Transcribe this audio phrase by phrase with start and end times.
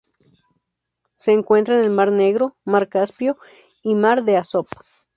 [1.17, 3.37] Se encuentra en el mar Negro, mar Caspio
[3.83, 4.65] y mar de Azov.